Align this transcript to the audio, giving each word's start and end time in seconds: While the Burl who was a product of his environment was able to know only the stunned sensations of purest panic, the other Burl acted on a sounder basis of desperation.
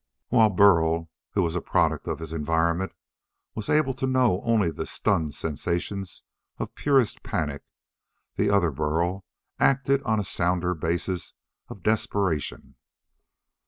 While 0.29 0.49
the 0.49 0.55
Burl 0.55 1.11
who 1.33 1.43
was 1.43 1.55
a 1.55 1.61
product 1.61 2.07
of 2.07 2.17
his 2.17 2.33
environment 2.33 2.91
was 3.53 3.69
able 3.69 3.93
to 3.93 4.07
know 4.07 4.41
only 4.43 4.71
the 4.71 4.87
stunned 4.87 5.35
sensations 5.35 6.23
of 6.57 6.73
purest 6.73 7.21
panic, 7.21 7.61
the 8.35 8.49
other 8.49 8.71
Burl 8.71 9.25
acted 9.59 10.01
on 10.01 10.19
a 10.19 10.23
sounder 10.23 10.73
basis 10.73 11.33
of 11.67 11.83
desperation. 11.83 12.77